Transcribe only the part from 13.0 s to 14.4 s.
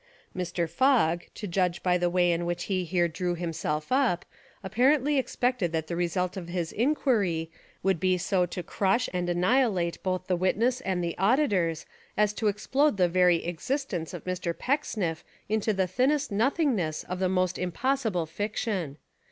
very existence of